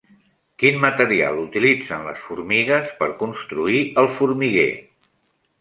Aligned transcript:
Quin 0.61 0.79
material 0.85 1.37
utilitzen 1.41 2.07
les 2.09 2.23
formigues 2.29 2.89
per 3.03 3.11
construir 3.23 3.83
el 4.05 4.11
formiguer? 4.19 4.69